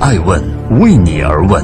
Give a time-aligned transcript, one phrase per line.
[0.00, 0.40] 爱问
[0.78, 1.60] 为你而问。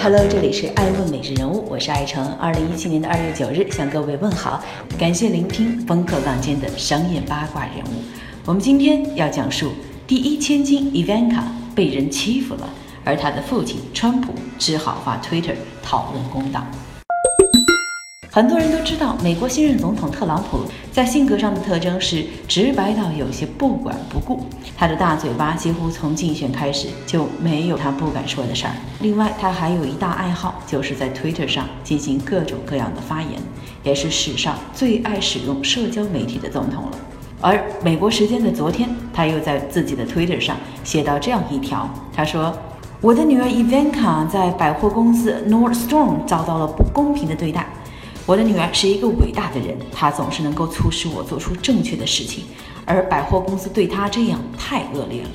[0.00, 2.24] Hello，这里是爱问每日人物，我是爱成。
[2.34, 4.62] 二零一七年的二月九日，向各位问好，
[4.96, 8.00] 感谢聆听风口浪尖的商业八卦人物。
[8.44, 9.72] 我们今天要讲述
[10.06, 11.42] 第一千金 Ivanka
[11.74, 12.70] 被人欺负了，
[13.04, 16.64] 而他的父亲川普只好发 Twitter 讨论公道。
[18.40, 24.46] 很多人都知道，美国新任总统特朗普在性格上的特征是直白到有些不管不顾。
[24.78, 28.72] 他的大嘴巴几乎从竞选开始就没有他不敢说的事儿。
[29.00, 33.32] 另外，他还有一大爱好，就是在 Twitter 上进行各种各样的发言，
[33.82, 36.92] 也是史上最爱使用社交媒体的总统了。
[37.42, 42.56] 而美国时间的昨天，他又在自己的 Twitter 上写到这样一条：他说，
[43.02, 47.66] 我的女儿 Ivanka 在百货公司 Nordstrom 遭到了不公平的对待。
[48.30, 52.44] 我的女儿是一个伟大的人，她总是能够促使我做出正确的事情，
[52.86, 55.28] 而百货公司对她这样太恶劣了。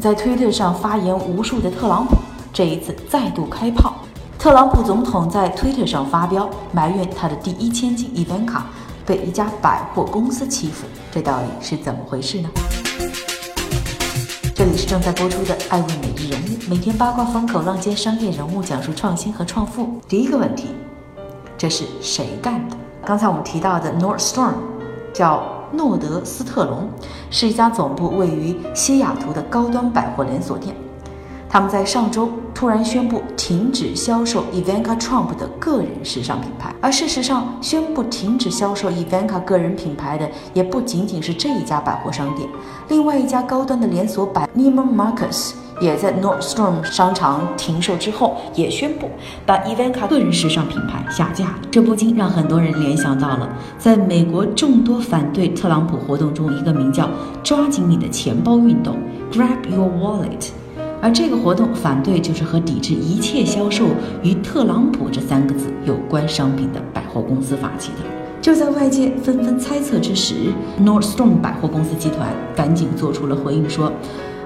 [0.00, 2.16] 在推特上发言无数的特朗普，
[2.50, 3.96] 这一次再度开炮。
[4.38, 8.68] 特朗普总统在推特上发飙，埋怨他的第一千金伊凡卡
[9.04, 12.48] 被一家百货公司欺负，这到底是怎么回事呢？
[14.54, 20.00] 这里是正在播出的《爱问每日人物》，每天八卦风口浪尖商业人物讲述创新和创富。
[20.08, 20.68] 第一个问题。
[21.58, 22.76] 这是谁干的？
[23.04, 24.52] 刚才我们提到的 Nordstrom，
[25.12, 25.42] 叫
[25.72, 26.88] 诺德斯特隆，
[27.30, 30.76] 是一家总部位于西雅图的高端百货连锁店。
[31.48, 36.74] 他们在上周突然宣布停止销售 Ivanka Trump 的个人时尚品牌。
[36.80, 42.48] 而事实上，宣布停止销售 Ivanka 个人品牌的也不仅仅是这一家百货商店，
[42.88, 45.52] 另外一家高端的连锁百 Niman Marcus。
[45.80, 49.08] 也在 Nordstrom 商场停售之后，也宣布
[49.46, 51.54] 把 Ivanka 个人时尚品牌下架。
[51.70, 57.08] 这不禁让很多人联想到了，在美国众多反对特朗普活动中，一个名叫
[57.44, 58.96] “抓紧你的钱包”运动
[59.30, 60.48] （Grab Your Wallet）。
[61.00, 63.86] 而这个活动反对就是和抵制一切销售
[64.22, 67.98] 与特朗普这三个字有关商品的百货公司发起的。
[68.40, 70.34] 就在外界纷纷猜测之时
[70.82, 73.92] ，Nordstrom 百货公司集团赶紧做出了回应，说。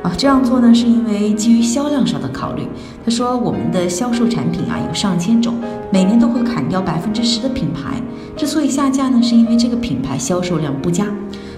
[0.03, 2.67] 啊，这样做呢，是因为基于销量上的考虑。
[3.05, 5.55] 他说，我们的销售产品啊有上千种，
[5.93, 8.03] 每年都会砍掉百分之十的品牌。
[8.37, 11.07] 之所以下架呢，是因为这个品牌销售量不佳。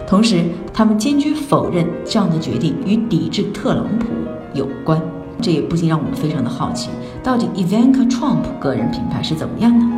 [0.06, 4.08] 同时，他们坚决否认这样的决定与抵制特朗普
[4.54, 5.00] 有关。
[5.42, 6.88] 这也不禁让我们非常的好奇，
[7.22, 9.91] 到底 Ivanka Trump 个人品牌是怎么样呢？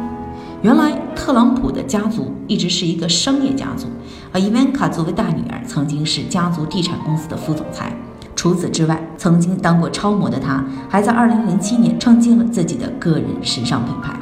[0.62, 3.86] 原来，特朗普的家族一直是一个商业家族，
[4.32, 7.94] 而 Ivanka 作为大女儿，曾经是家族地产公司的副总裁。
[8.34, 14.16] 除此之外，曾经当过超模的她，还在2007年创建了自己的个人时尚品牌。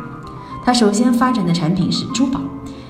[0.64, 2.40] 她首先发展的产品是珠宝，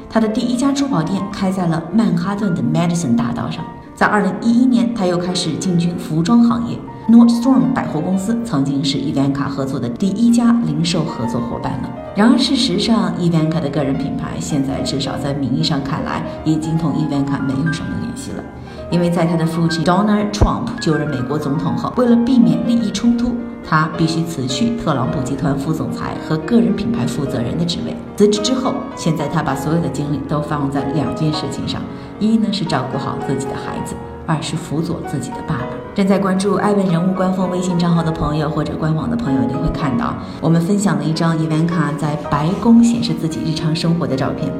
[0.09, 3.63] 她的第一家珠宝店开在了曼哈顿的 Madison 大道上。
[3.95, 6.77] 在2011年，他又开始进军服装行业
[7.09, 11.91] ，Nordstrom 百货公司曾经是伊万卡合作的第一家零售合作伙伴了。
[12.17, 18.45] 然而，事实上，伊万卡的个人品牌现在至少在名义上看来，已经同伊万卡没有什么联系了。
[18.91, 23.35] 因为在他的父亲 Donald Trump 就任美国总统后，为了避免利益冲突，
[23.69, 27.97] 他必须辞去特朗普集团副总裁和个人品牌负责人的职位。
[28.17, 31.81] 辞职之后，现在他把所有的精力都放在两件事情上：
[32.21, 35.74] 一呢是照顾好自己的孩子，二是辅佐自己的爸爸。
[35.95, 44.53] 正在关注爱问人物官方微信账号的朋友或者官网的朋友，你会看到我们分享了一张伊万卡在白宫显示自己日常生活的照片。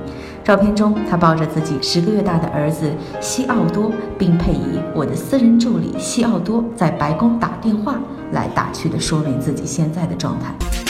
[0.45, 2.89] 照片中，她抱着自己十个月大的儿子
[3.21, 7.97] 西奥多，并配以“我的私人助理西奥多在白宫打电话”
[8.31, 10.84] 来打趣的说明自己现在的状态。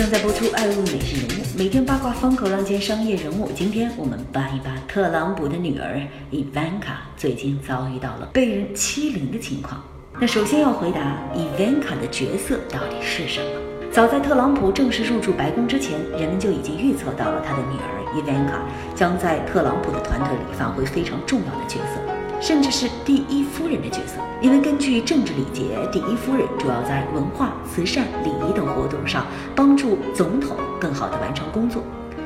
[0.00, 3.50] 正在播出《爱问美食人物》，每天八卦风口浪尖商业人物。
[3.54, 6.00] 今天我们扒一扒特朗普的女儿
[6.30, 9.84] 伊万卡最近遭遇到了被人欺凌的情况。
[10.18, 13.92] 那首先要回答伊万卡的角色到底是什么？
[13.92, 18.62] 早在特朗普正式入驻白宫之前，人们就已经预测到了他的女儿伊万卡
[18.94, 22.00] 将在特朗普的团队里发挥非常重要的角色，
[22.40, 24.16] 甚至是第一夫人的角色。
[24.40, 31.82] 因为根据政治礼节，第一夫人主要在文化、慈善、礼仪等活动上帮助总统更好地完成工作。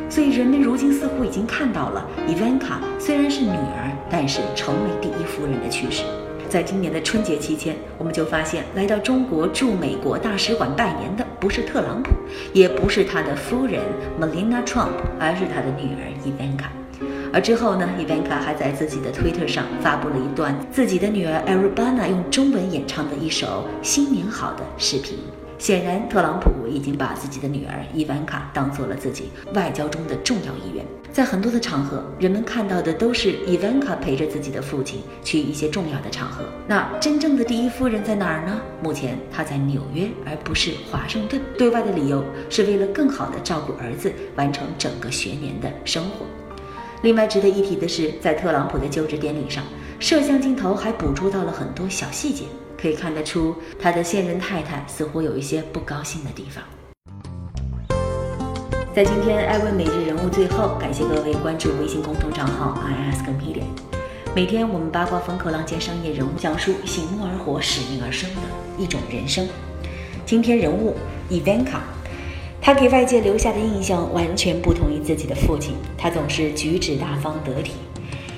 [0.08, 6.04] 所以，人们如今似乎已经看到了伊万卡虽然是女儿，但是成为第一夫人的趋势。
[6.48, 12.10] 在今年的春节期间，我们就发现来到中国驻美国大使馆拜年的不是特朗普，
[12.52, 13.82] 也不是他的夫人
[14.20, 16.70] Melina Trump，而是他的女儿伊万卡。
[17.34, 25.18] 而之后呢，伊万卡还在自己的 Twitter 上发布了一段自己的女儿 Arabana 用中文演唱的一首《新年好》的视频。
[25.58, 30.84] 显然，特朗普已经把自己的女儿伊万卡当做了自己外交中的重要一员。
[31.10, 36.44] 在很多的场合，人们看到的都是伊万卡陪着自己的父亲去一些重要的场合。
[36.68, 38.60] 那真正的第一夫人在哪儿呢？
[38.80, 41.42] 目前她在纽约，而不是华盛顿。
[41.58, 46.26] 对外的理由是为了更好地照顾儿子，完成整个学年的生活。
[47.04, 49.62] 另外值得一提的是，在特朗普的就职典礼上，
[50.00, 52.46] 摄像镜头还捕捉到了很多小细节。
[52.80, 56.64] 可以看得出，他的现任太太似乎有一些不高兴的地方。
[58.94, 63.64] 在今天艾问每日人物最后，感谢各位关注微信公众账号 i ask media。
[64.34, 68.40] 每天我们八卦风口浪尖商业人物讲述醒目而活、使命而生的
[68.78, 69.46] 一种人生。
[70.24, 70.96] 今天人物
[71.30, 71.80] Ivanka，
[72.66, 77.72] 他给外界留下的印象完全不同于自己的父亲，他总是举止大方得体。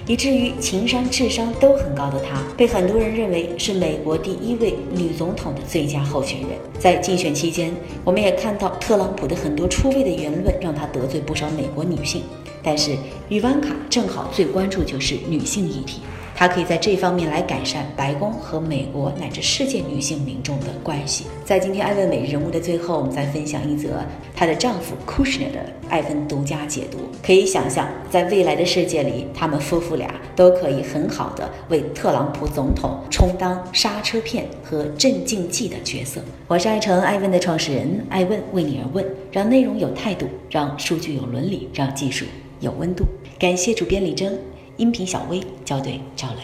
[0.04, 6.48] 以至于情商、智商都很高的她，被很多人认为是美国第一位女总统的最佳候选人。
[6.76, 12.22] 在竞选期间，我们也看到特朗普的很多出位的言论，让他得罪不少美国女性。
[12.64, 12.96] 但是，
[13.28, 16.00] 伊万卡正好最关注就是女性议题。
[16.36, 21.24] 她可以在这方面来改善白宫和美国乃至世界女性民众的关系。
[21.46, 24.04] 在今天艾问每日人物的最后，我们再分享一则
[24.34, 26.98] 她的丈夫 Kushner 的艾芬独家解读。
[27.24, 36.20] 可以想象，在未来的世界里，他们夫妇俩都可以很好的为特朗普总统充当刹车片和镇静剂的角色。
[36.46, 39.02] 我是爱成艾问的创始人，艾问为你而问，
[39.32, 42.26] 让内容有态度，让数据有伦理，让技术
[42.60, 43.06] 有温度。
[43.38, 44.38] 感谢主编李征。
[44.78, 46.42] 音频小微交对赵磊。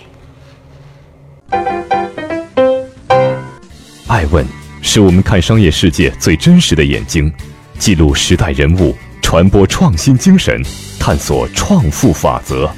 [4.07, 4.45] 爱问
[4.81, 7.31] 是我们看商业世界最真实的眼睛，
[7.79, 10.63] 记录时代人物，传播创新精神，
[10.99, 12.71] 探索创富法则。